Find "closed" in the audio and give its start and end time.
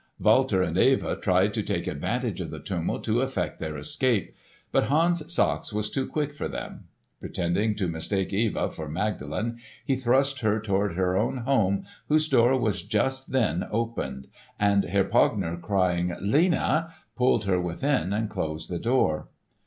18.27-18.71